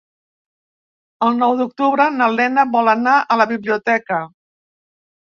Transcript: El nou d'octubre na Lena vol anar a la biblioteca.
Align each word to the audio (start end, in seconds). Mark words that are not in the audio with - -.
El 1.27 1.37
nou 1.43 1.53
d'octubre 1.59 2.09
na 2.17 2.31
Lena 2.39 2.67
vol 2.75 2.93
anar 2.97 3.17
a 3.37 3.41
la 3.45 3.51
biblioteca. 3.57 4.27